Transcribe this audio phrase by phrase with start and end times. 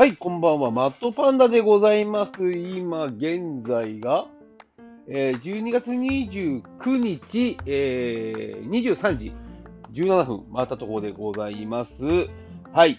[0.00, 0.70] はい、こんばんは。
[0.70, 2.52] マットパンダでございます。
[2.52, 4.28] 今、現在が、
[5.06, 9.34] えー12月29日、えー23時
[9.92, 11.92] 17分、回ったところでございます。
[12.72, 12.98] はい。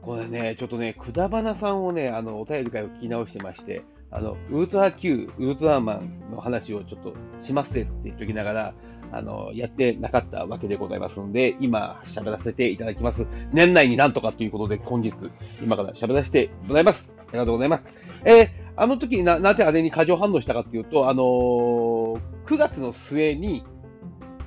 [0.00, 8.74] これね、ちょっとね、くだばなさんをね、あの、お便り会を聞き直してまして、あの、ウルトラ Q、ウルトラマンの話をちょっとしますって言っときながら、
[9.12, 13.26] あの、やってなかったわけでございますので、今、喋らせていただきます。
[13.52, 15.12] 年内になんとかということで、本日、
[15.62, 17.10] 今から喋らせてございます。
[17.28, 17.84] ありがとうございます。
[18.24, 23.64] えーあの時にな、なぜあれに過剰反応したかっていうと、あのー9月の末に、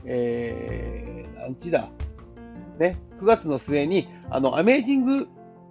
[0.06, 1.90] えー、何日だ、
[2.80, 5.28] ね、9月の末に、あの、アメージング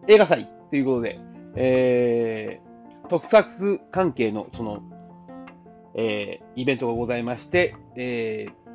[0.09, 1.21] 映画祭ということで、
[1.55, 4.83] えー、特撮関係の、その、
[5.95, 8.68] えーイベントがございまして、えー、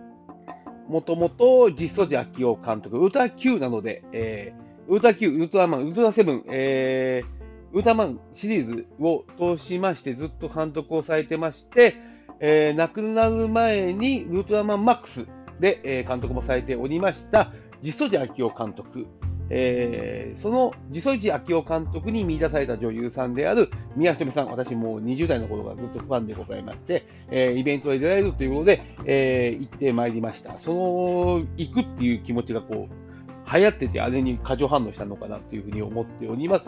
[0.88, 11.96] もともと実相寺昭夫監督、ウルトラ Q なので、えー、ウルトラ Q、ウルトラマン、ウルトラセブン、えー、ウルトラマンシリーズを通しまして、ずっと監督をされてまして、
[12.40, 15.26] えー亡くなる前にウルトラマンマックス
[15.60, 19.08] で、えー監督もされておりました、実相寺昭夫監督、
[19.50, 30.58] えーその実相寺昭夫監督に見出された女優さんである宮ひとみさん、私もう20代の頃からずっとファンでございまして、えーイベントで出られるということで、えー行ってまいりました。
[30.60, 36.66] その行くっていう気持ちがこう流行ってて、あれに過剰反応したのかなというふうに思っております。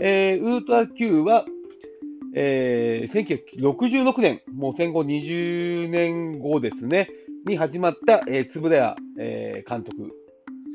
[0.00, 1.46] えーウルトラ Q は、
[2.34, 7.08] えー1966年、もう戦後20年後ですね、
[7.46, 10.12] に始まった、えー、円谷、えー監督、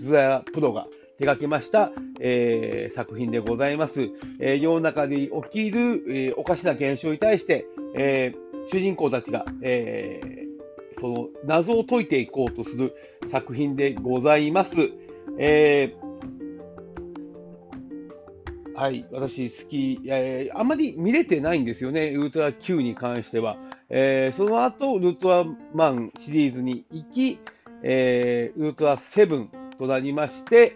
[0.03, 0.87] 円谷プロが
[1.19, 4.09] 手掛けました、えー作品でございます。
[4.39, 10.33] えー世の中で起きる、えーおかしな現象に対して、えー主人公たちが、えー
[10.99, 12.93] その謎を解いていこうとする
[13.29, 14.71] 作品でございます。
[15.37, 16.03] えー
[18.75, 23.57] はい、私好き、えーあんまり見れてないんですよね、ウルトラ Q に関しては。
[23.89, 27.39] えーその後、ウルトラマンシリーズに行き、
[27.83, 30.75] えーウルトラセブンとなりまして、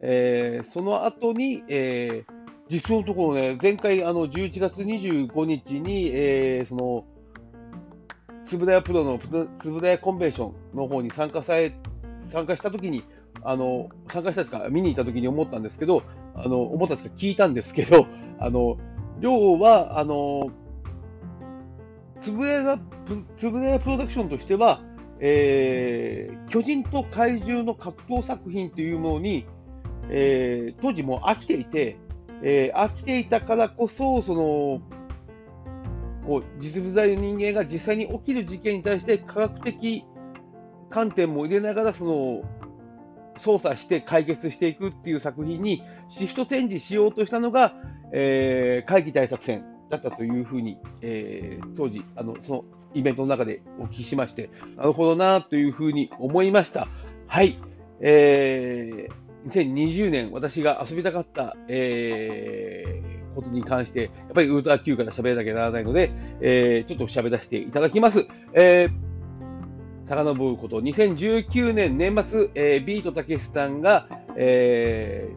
[0.00, 2.36] えーその後に、えー
[2.68, 7.04] 実のところね、前回あの11月25日に、えーその、
[8.44, 9.20] つぶらやプロの
[9.60, 11.78] つぶらやコンベンションの方に参加され、
[12.32, 13.04] 参加したときに、
[13.44, 16.02] あの、参加したとか見に行ったときに思ったんですけど、
[16.34, 18.06] あの、思ったとか聞いたんですけど、
[18.40, 18.78] あの、
[19.20, 20.50] 要は、あの、
[22.24, 22.78] つぶや、
[23.38, 24.80] つぶやプロダクションとしては、
[25.20, 29.46] えー巨人と怪獣の格闘作品というものに、
[30.10, 31.98] えー当時もう飽きていて、
[32.42, 34.80] えー飽きていたからこそ、その、
[36.26, 40.04] こう実物大の人間が実際に起きる事件に対して科学的
[40.90, 42.42] 観点も入れながら、その、
[43.38, 47.74] 操作して解決していくっていう作品にシフトチェンジしようとしたのが、
[48.12, 56.88] えー、会議大作戦だったというふうに、えー当時あの、そのイベントの中でお聞きしまして、なるほどなというふうに思いました。
[57.26, 57.58] はい。
[58.00, 68.26] えー、2020年、私が遊びたかった、えーことに関して、やっぱりウルトラ Q から喋らなきゃならないので、えーちょっと喋らせていただきます。
[68.54, 69.06] えー
[70.08, 75.28] 遡ること、2019年年末、えービートたけしさんが、え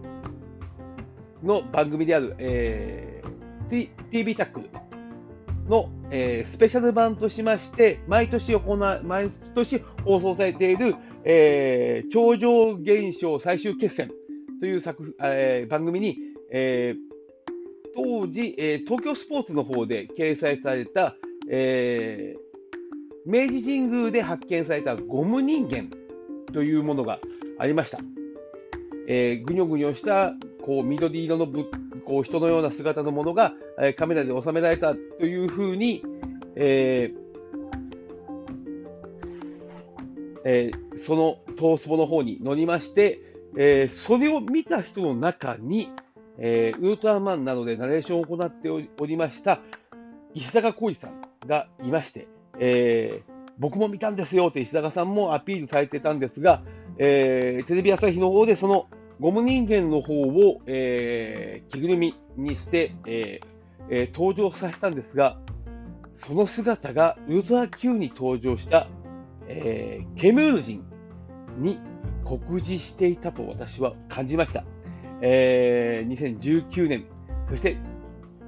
[1.44, 4.62] ーの番組である、えー T- TV タック
[5.68, 14.09] の、えースペシャル版としまして、毎年行毎年放送されている、えー超常現象最終決戦
[14.59, 16.18] という作、えー番組に、
[16.52, 17.09] えー
[17.96, 21.16] 当時、えー東京スポーツの方で掲載された、
[21.50, 22.40] えー
[23.25, 25.90] 明治神宮で発見されたゴム人間
[26.53, 27.19] というものが
[27.59, 28.00] ありました。
[29.07, 30.34] えーぐにょぐにょした
[30.66, 31.69] こう緑色のぶ
[32.06, 36.03] こう人のような姿のものが、えーカメラで収められたというふうに、
[36.56, 37.19] えー
[40.46, 43.19] えーその東スポの方に乗りまして、
[43.57, 45.90] えーそれを見た人の中に、
[46.38, 49.60] えーウルトラマンなどでナレーションを行っておりました
[50.34, 52.28] 石坂浩二さんがいまして、
[52.60, 56.63] えー僕も見たんですよって石坂さんもアピールされてたんですが、
[56.98, 58.88] えーテレビ朝日の方でその
[59.19, 63.48] ゴム人間の方を、えー着ぐるみにして、えー
[63.90, 65.38] えー登場させたんですが、
[66.16, 68.88] その姿がウルトラ Q に登場した、
[69.48, 70.86] えーケムール人
[71.60, 71.80] に
[72.26, 74.64] 酷似していたと私は感じました。
[75.22, 77.06] えー2019年、
[77.50, 77.78] そして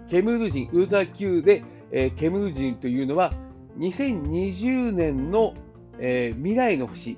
[0.10, 3.32] ケムール人、ウルトラ Q で、えーケムール人というのは、
[3.78, 5.54] 2020年の、
[6.00, 7.18] えー未来の星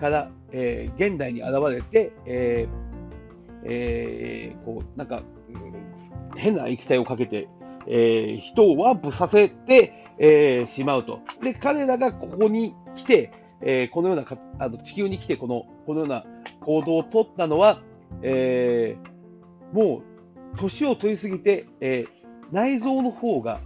[0.00, 5.22] から、えー現代に現れて、えーえーこうなんか
[6.36, 7.48] 変な液体をかけて、
[7.86, 11.20] えー、人をワープさせて、えー、しまうと。
[11.42, 13.32] で、彼らがここに来て、
[13.68, 16.24] えー、このようなかあの地球に来てこの、このような
[16.60, 17.82] 行動を取ったのは、
[18.22, 20.02] えー、も
[20.54, 23.60] う年を取りすぎて、えー、内臓の方が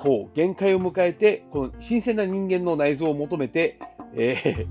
[0.00, 3.78] こう限界を迎えて、この新鮮な人間の内臓を求めて、
[4.16, 4.66] え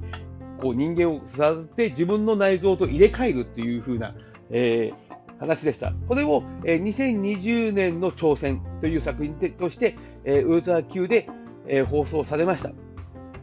[0.60, 4.14] ー、こう人間を育てて自分の内臓と入れ替えるっていう風な、
[4.50, 5.94] えー、話でした。
[6.10, 9.96] これを、えー、2020年の挑戦という作品として、
[10.26, 11.30] えー、ウルトラ Q で、
[11.68, 12.72] えー、放送されました。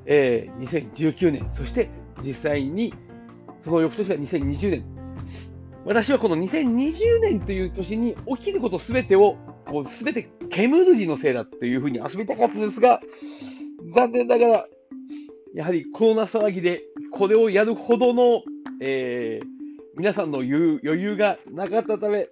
[0.06, 1.90] えー、2019年、そして
[2.22, 2.94] 実際に
[3.64, 4.84] その翌年は2020年。
[5.84, 9.36] 私はこの2020年という年に起きることすべてを、
[9.98, 13.00] すべてケムルジのせいだというふうに遊びたかったんですが、
[13.94, 14.66] 残念ながら、
[15.54, 18.42] やはりコロナ騒ぎでこれをやるほどの、
[18.80, 19.46] えー、
[19.96, 22.28] 皆さんの余裕がなかったため、え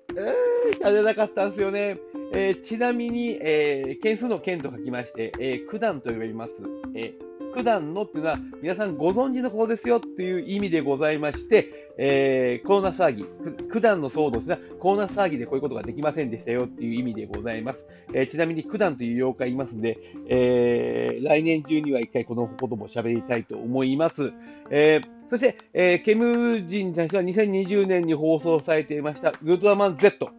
[0.80, 1.98] ー、やれなかったんですよね。
[2.32, 6.52] えー、ちなみに、えー、件数の件と書きまして、えー、九段と呼びます。
[6.94, 13.26] えー九段のっていうのは皆さんご存知のことですよっていう意味でございまして、えー、コロナ騒ぎ、
[13.72, 17.78] 九段の騒動ですが、コロナ騒ぎでこういうことができませんでしたよっていう意味でございます。
[18.14, 19.98] えー、ちなみに九段という妖怪いますんで、
[20.28, 24.32] えー、来年中には一回このことも喋りたいと思います。
[24.70, 30.30] えそして、えケム人に対しては2020年に放送されていましたウルトラマン Z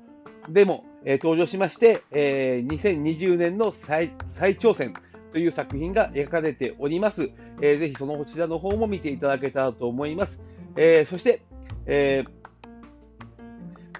[0.49, 4.93] でも、え登場しまして、え2020年の再再挑戦、
[5.31, 7.29] という作品が描かれております。
[7.61, 10.39] えー、ぜひそのこちらの方も見ていただけたらと思います。
[10.75, 11.41] えー、そして、
[11.85, 12.23] え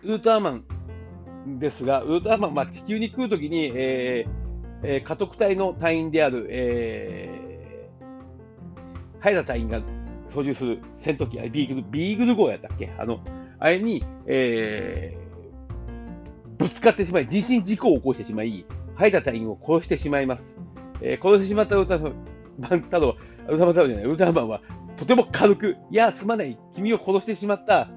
[0.04, 4.42] ー、ウルトラマンですが、ウルトラマン、まあ、地球に来るときに、えー
[4.84, 9.82] えー、家督隊の隊員である、えー、ハイ隊員が
[10.30, 12.90] 操縦する戦闘機、ビーグル、ビーグル号やったっけ？
[12.98, 13.20] あの、
[13.60, 20.46] あれに、えー、ぶつかってしまい、人身事故を起こしてしまい、ハイ隊員を殺してしまいます。
[21.02, 22.10] えー、殺してしまったウルトラマ
[22.76, 23.16] ン、ただ、ウ
[23.50, 24.62] ルトラマンじゃない、ウルトラマンは
[24.98, 27.90] とても軽く、いや、すまない、君を殺してしまった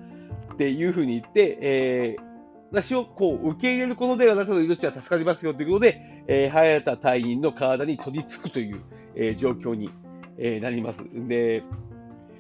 [0.55, 2.23] っていうふうに言って、えー、
[2.71, 8.81] 私をこう受け入れることで、私の命は助かりますよということで、えー、早田隊員の体に取り付くという、
[9.17, 9.91] えー、状況に、
[10.39, 10.99] えー、なります。
[11.29, 11.63] で、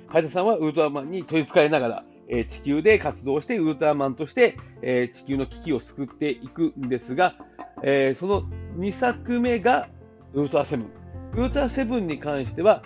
[0.08, 7.34] 早田さんはウルトラマンに取り憑かれながら、えー、地球で活動して、ウルトラマンとして、えー、地球の危機を救っていくんですが、
[7.82, 8.44] えー、その
[8.78, 9.88] 2作目が、
[10.34, 10.90] ウルトラセブン。
[11.36, 12.82] ウルトラセブンに関しては、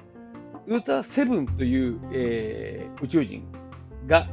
[0.66, 3.42] ウルトラセブンという、えー、宇宙人
[4.06, 4.28] が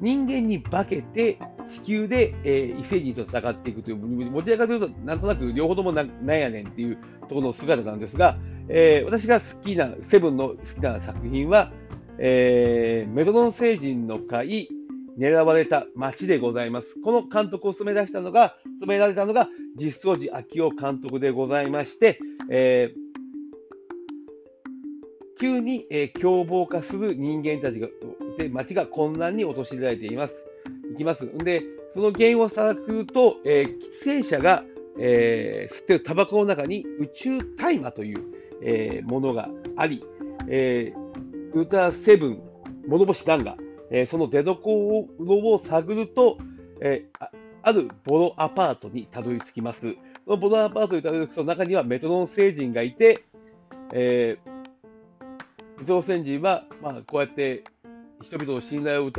[0.00, 11.72] 人間に化けて地球で、えー、異星人と戦っていくという、もちらかというと、なんとなく両方ともななんやねんっていうところの姿なんですが、えー、私が好きな、セブンの好きな作品は、
[12.18, 14.68] えー、メトロン星人の会、
[15.18, 16.88] 狙われた街でございます。
[17.02, 22.18] この監督を務め出したのが、務められたのが、実相寺昭夫監督でございまして、
[22.50, 23.06] えー、
[25.40, 27.88] 急に、えー、凶暴化する人間たちが
[28.38, 30.34] で街が混乱に陥れられています。
[30.92, 31.26] いきます。
[31.38, 31.62] で、
[31.94, 34.64] その原因を探ると、えー、喫煙者が、
[34.98, 38.22] えー、吸ってるタバコの中に宇宙大麻という、
[38.62, 40.02] えー、ものがあり、
[40.48, 42.42] えー、ウルトラセブン、
[42.88, 43.56] 諸星団が、
[43.90, 46.38] えー、その出所を探ると、
[46.80, 47.26] えー、
[47.62, 49.80] あるボロアパートにたどり着きます。
[50.24, 53.24] そのボロアパートにたどり着くと中にはメトロン星人がいて、
[53.92, 57.64] えー、メトロン星人は、まあ、こうやって
[58.22, 59.10] 人々の信頼を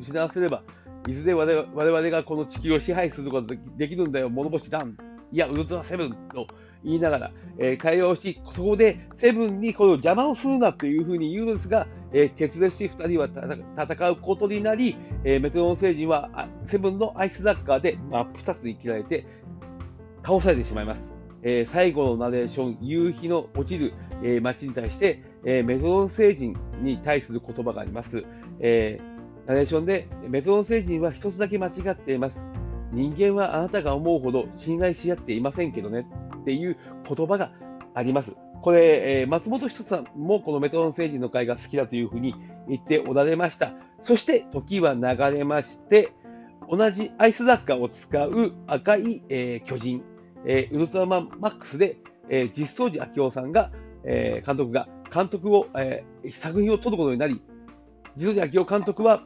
[0.00, 0.62] 失わせれば、
[1.06, 4.96] いずれ我々我々がこの地球を支配することができるんだよ、諸星団。
[5.32, 6.46] いや、ウルトラセブンと
[6.84, 19.26] 言いながら、えー、会話をし、そこでセブンにこの邪魔をするなというふうに言うんですが、えー、決裂し2人は戦うことになり、えー、メトロン星人はセブンのアイスラッカーで真っ二つに切られて
[20.24, 21.00] 倒されてしまいます。
[21.42, 23.92] えー、最後のナレーション、夕日の落ちる、
[24.24, 28.24] え、街に対して、え、メトロン星人に対する言葉があります。
[28.58, 28.98] え
[29.46, 32.36] ナレーションで、メトロン星人は一つだけ間違っています。
[32.92, 36.06] 人間はあなたが思うほど信頼し合っていませんけどね
[36.40, 36.76] っていう
[37.08, 37.52] 言葉が
[37.94, 38.34] あります。
[38.62, 42.34] これ、えー、松本人志さんもこのメトロン星人の会が好きだというふうに
[42.68, 43.72] 言っておられました。
[44.02, 46.12] そして時は流れまして、
[46.68, 50.02] 同じアイスダッカーを使う赤い、えー、巨人、
[50.46, 51.98] えー、ウルトラマンマックスで、
[52.28, 53.70] えー、実相寺明夫さんが、
[54.08, 56.04] え監督が監督を、え
[56.40, 57.40] 作品を撮ることになり、
[58.16, 59.24] 実相寺明夫監督は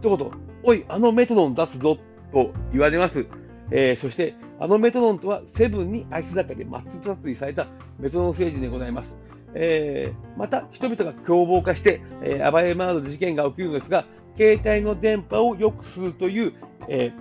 [0.00, 0.30] 一言、
[0.62, 1.98] おい、あのメトロン出すぞ
[2.32, 3.26] と言われます。
[3.72, 7.66] えそして、あのメトロンとはセブンにアイスダッカーで抹殺された
[7.98, 9.14] メトロン星人でございます。
[9.54, 14.04] えー、また、人々が凶暴化して、えー、暴れ回る事件が起きるのですが、
[14.36, 16.52] 携帯の電波を良くするという、
[16.88, 17.12] え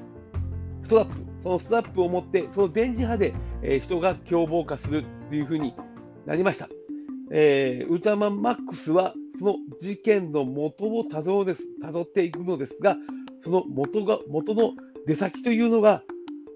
[0.84, 5.74] ー、ストラップ、そのストラップを持って、その電磁波で、えー、人が凶暴化するというふうに
[6.26, 6.68] なりました。
[7.32, 12.98] えー、ウルトラマンマックスは、その事件の元をたどっていくのですが、
[13.44, 14.74] その元が元の
[15.08, 16.04] 出先というのが、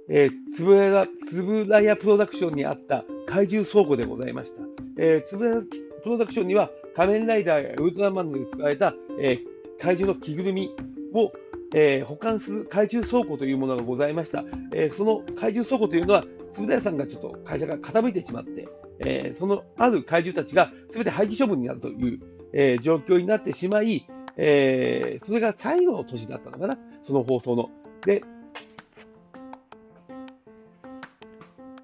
[0.10, 4.62] えー、つぶらつぶらやプロダクションにあった怪獣倉庫でございました。
[4.98, 5.62] えー、つぶらや
[6.04, 10.72] プロダクションには仮面ライダーやウルトラマンで使われた、えー、怪獣の着ぐるみ
[11.14, 11.32] を、
[11.76, 14.44] えー、保管する怪獣倉庫というものがございました。
[14.74, 18.68] えー、その怪獣倉庫というのは、つぶらやさんがちょっと会社が傾いてしまって、
[19.00, 22.20] えー、そのある怪獣たちが全て廃棄処分になるという、
[22.54, 27.70] えー、状況になってしまい、えー、それが最後の年だったのかな、その放送の。
[28.06, 28.24] で、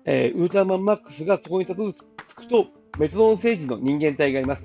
[0.06, 2.68] えー、ウルトラマンマックスがそこにたどり着くと、
[3.00, 4.62] メトロン星人の人間体がいます。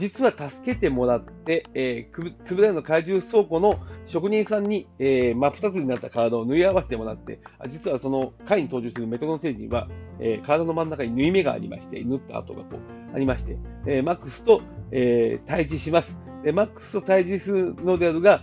[0.00, 16.16] 実は助けてもらって、えー、つぶらの怪獣倉庫の職人さんに、えー、真っ二つになった体を縫い合わせてもらって、実はその回に登場するメトロン星人は、えー、体の真ん中に縫い目がありまして、縫った跡がこうありまして、えー、マックスと、えー、対峙します。
[16.42, 18.42] でマックスと対峙するのであるが、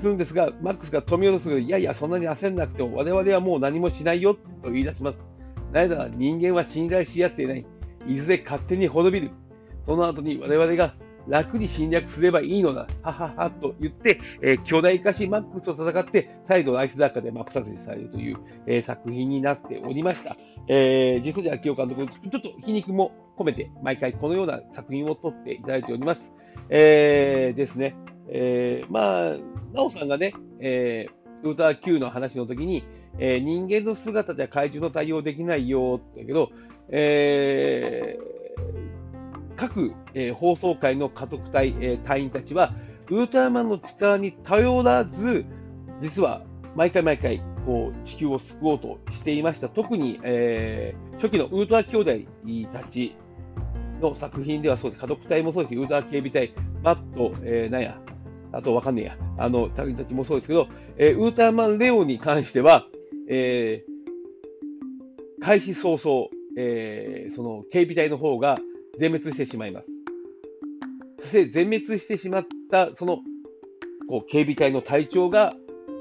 [0.00, 5.27] するんですが、マックスが止めようとするいやいや、そんなに焦んなくても、我々はもう何もしないよと言い出します。
[5.72, 7.66] なぜなら人間は信頼し合っていない。
[8.06, 9.32] いずれ勝手に滅びる。
[9.84, 10.94] その後に我々が
[11.28, 12.86] 楽に侵略すればいいのだ。
[13.02, 20.36] はははと言って、えー、巨大化しマックスと戦って、再度アイスダッカで真っ二つにされるという、えー、作品になっておりました。
[20.68, 26.20] えー、実に秋夫監督、ちょっと皮肉も込めて、毎回このような作品を撮っていただいております。
[26.70, 27.94] えー、ですね。
[28.30, 29.36] えー、まあ、
[29.74, 32.84] なおさんがね、えー、ウルトラ Q の話の時に、
[33.18, 36.50] えー、人間の姿では怪獣の対応できないよだけど、
[36.90, 42.72] えー、各、えー、放送会の家族隊、え、隊員たちは、
[43.10, 45.44] ウルトラマンの力に頼らず、
[46.00, 46.42] 実は
[46.76, 49.68] 毎回毎回こう地球を救おうとしていました。
[49.68, 52.12] 特に、え、初期のウルトラ兄弟
[52.72, 53.16] たち
[54.00, 55.00] の作品ではそうです。
[55.00, 57.98] 家族隊もそうですウルトラ警備隊、バット、えー、なんや、
[58.52, 62.86] あとわかんねえや、あの、隊員たちもそうですけど、えー、ウルトラマンレオに関しては、
[63.30, 68.56] えー、開始早々、えー、その警備隊の方が
[68.98, 69.86] 全滅してしまいます。
[71.20, 73.18] そして全滅してしまったその
[74.08, 75.54] こう警備隊の隊長が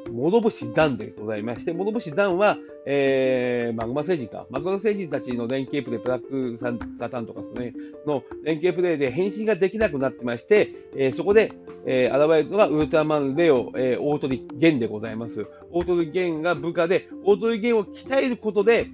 [0.09, 7.73] 諸星団でございまして、諸星団は、えー、マグマ星人か、マグマ星人たちの連携プレイ、ブラックサタンとかですね、
[8.05, 11.51] の連携プレイで変身ができなくなってまして、えー、そこで、
[11.85, 15.47] えー、現れるのがウルトラマンレオ、えー、オートリゲンでございます。
[15.71, 18.87] オートリゲンが部下で、オートリゲンを鍛えることで、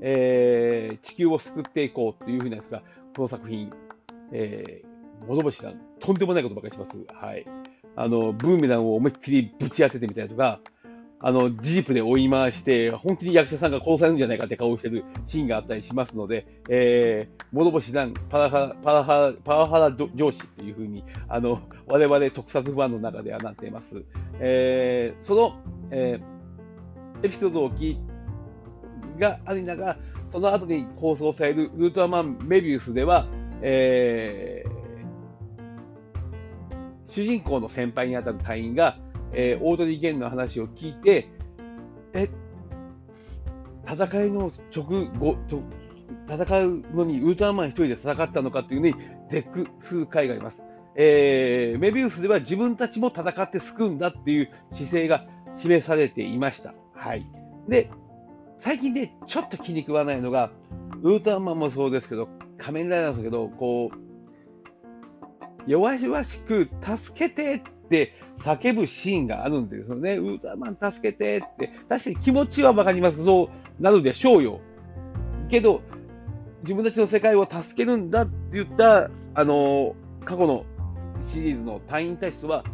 [0.00, 2.82] えー、地球を救っていこうというふうなんですが、
[3.16, 3.72] この作品、
[4.32, 6.96] えー、諸星さん、とんでもないことばかりします。
[7.14, 7.46] はい。
[7.96, 10.60] あの、ブーメランを思いっきりぶち当ててみたりとか、
[11.18, 23.86] あの、ジープで追い回して、本気に役者さんが殺されるんじゃないかって顔をしてるシーンがあったりしますので、えー、諸星団、パラハラ、パラハラ、パワハラ上司っていうふうに、あの、我々特撮ファンの中ではなっています。
[24.40, 25.56] えー、その、
[25.90, 27.98] えー、エピソードを聞い
[29.18, 29.98] がありながら、
[30.30, 33.26] その後に放送されるウルトラマンメビウスでは、
[33.62, 34.65] えー、
[37.16, 38.98] 主人公の先輩にあたる隊員が、
[39.32, 41.30] えー、オードリー・ゲンの話を聞いて、
[42.12, 42.28] え、
[43.90, 45.38] 戦いの直後、
[46.28, 48.94] 戦うのにウルトラマン一人で戦ったのかっていうのに
[49.30, 50.62] 絶句する回があります。
[50.94, 56.74] えー、メビウスでは自分たちも戦って救うんだっていう姿勢が示されていました。
[56.94, 57.26] はい。
[57.66, 57.90] で、
[58.58, 60.50] 最近ね、ちょっと気に食わないのが、
[61.02, 64.05] ウルトラマンもそうですけど、仮面ライダーだけど、こう、
[65.66, 70.16] 弱々しく助けてって叫ぶシーンがあるんですよね。
[70.16, 71.70] ウルトラマン助けてって。
[71.88, 73.24] 確かに気持ちはわかります。
[73.24, 74.60] そうなるでしょうよ。
[75.48, 75.82] けど、
[76.62, 79.94] 自分たちの世界を助けるんだって言った、あの、
[80.24, 80.64] 過去の
[81.32, 82.64] シリーズの隊員体質は、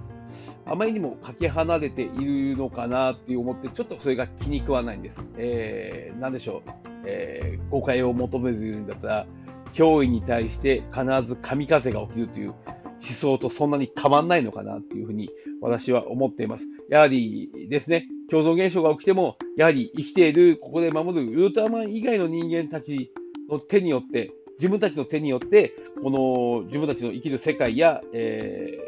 [0.65, 5.17] あまりにもかけ離れているのかなって思って、ちょっとそれが気に食わないんです。
[5.37, 6.71] えー、なんでしょう。
[7.05, 9.27] えー、誤解を求めているんだったら、
[9.75, 12.55] 脅威に対して必ず神風が起きるという
[13.03, 15.31] 思想とそんなに変わんないのかなっていうふうに
[15.61, 16.65] 私は思っています。
[16.89, 23.13] やはりですね、共存現象が起きても、やはり生きている、ここで守るウルトラマン以外の人間たち
[23.51, 28.79] の手によって、自分たちの手によって、この自分たちの生きる世界や、え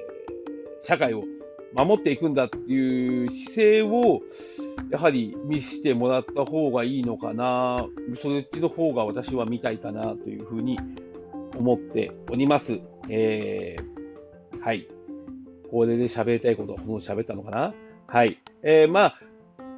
[0.82, 1.24] ー、社会を
[1.74, 4.20] 守っていくんだっていう姿勢を、
[4.90, 7.86] やはり見せてもらった方がいいのかな、
[8.22, 10.78] そっちの方が私は見たいかなというふうに
[11.56, 12.78] 思っております。
[13.08, 13.93] えー
[14.64, 14.88] はい。
[15.70, 17.74] これで喋りたいこと、もう喋ったのかな？
[18.06, 18.40] はい。
[18.62, 19.20] えー、まあ、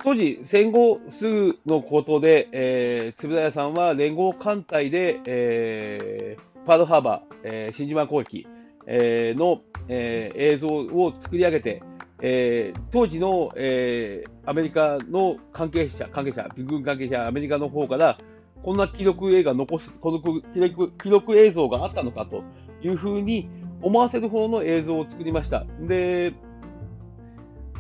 [0.05, 8.47] 当時、戦後すぐのことで、えー、円谷さんは連合艦隊で、えー、パールハーバー、えー、新島攻撃、
[8.87, 11.83] えー、の、えー、映像を作り上げて、
[12.23, 18.19] えー、当時の、えー、アメリカの関係者、関係者、軍関係者、アメリカの方から、
[18.63, 22.45] こんな記録映画残す、この記録記録映像があったのかと
[22.83, 23.49] いうふうに
[23.83, 25.67] 思わせるほどの映像を作りました。
[25.81, 26.35] で、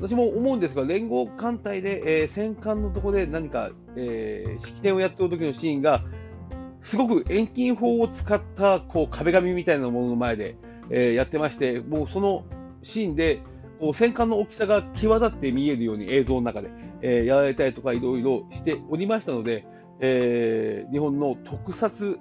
[0.00, 6.02] 私も思うんですが、連合艦隊で、えー、戦艦のところで何か、えー、式典をやってる時のシーンが、
[6.82, 10.56] すごく遠近法を使ったこう壁紙みたいなものの前で、
[10.90, 12.44] えー、やってまして、もうその
[12.82, 13.40] シーンで
[13.80, 16.70] こう戦艦の大きさが際立って見えるように映像の中で、
[17.02, 19.66] えー、やられたりとかいろいろしておりましたので、
[20.00, 22.18] えー、日本の特撮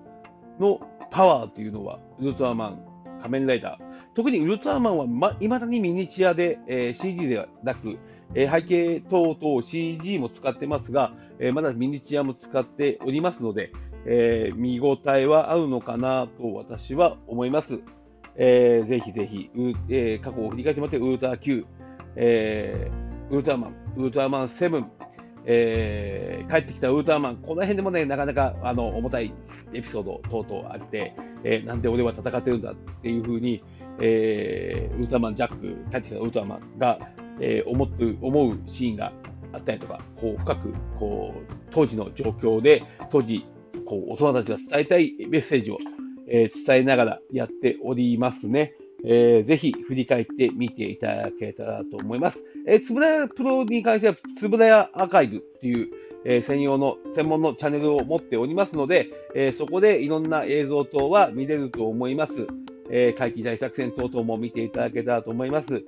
[0.60, 0.79] の
[1.12, 2.85] パワーというのは、ウルトラマン、
[3.25, 7.98] 仮面ライダー、特にウルトラマンは、ま、未だにミニチュアで、えー、CG ではなく、
[8.36, 13.72] えー、背景等々 CG も使ってますが、えー、まだミニチュアも使っておりますので、
[14.05, 17.79] えー、見応えはあるのかなと私は思います。
[18.38, 19.50] えー、ぜひぜひ、
[19.89, 21.65] えー、過去を振り返ってもらって、ウルトラ Q、
[22.15, 24.86] えー、ウルトラマン、ウルトラマン7、
[25.48, 29.34] えー、帰ってきたウルトラマン、この辺でもね、なかなかあの重たい
[29.74, 33.64] エピソード等々あって、えー、なんで俺は戦ってるんだっていうふうに、
[34.02, 37.00] えー、ウルトラマンジャック、帰ってきたウルトラマンが、
[37.40, 39.14] えー、思って思うシーンが
[39.54, 43.46] あったりとか、こう深くこう当時の状況で、当時
[43.86, 45.78] こう大人たちが伝えたいメッセージを、
[46.28, 48.74] えー、伝えながらやっておりますね。
[49.08, 52.40] えー、ぜひ振り返ってみていただけたらと思います。
[52.67, 55.89] えー、つぶらやプロに関しては、つぶらやアーカイブっていう、
[56.25, 62.48] えー、専用の、専門のチャンネルを持っておりますので、えー、そこでいろんな映像等は見れると思います。
[62.89, 65.84] えー、回帰大作戦等々も見ていただけたらと思います。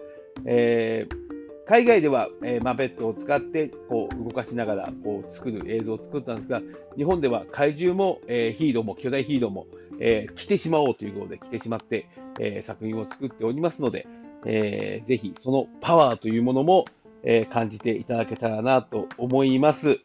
[0.45, 1.27] えー
[1.69, 6.61] 海外では、えー、マペットを使ってこう動かしながらこう作る映像を作ったんですが、
[6.95, 9.67] 日本では怪獣も、えー、ヒーローも巨大ヒーローも、
[9.99, 12.07] えー、来てしまおうということで来てしまって、
[12.39, 14.07] え作品を作っておりますので、
[14.49, 16.85] えー、ぜひそのパワーというものも、
[17.23, 19.99] え感じていただけたらなと思います。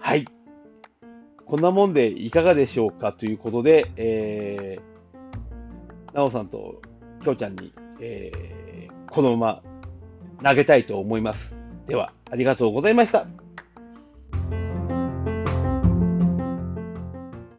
[0.00, 0.26] はい。
[1.46, 6.80] こんなもんでいかがでしょうかということで、えー、なおさんと
[7.22, 9.62] きょうちゃんに、えー、このま
[10.42, 11.54] ま投げたいと思います。
[11.86, 13.26] では、ありがとうございました。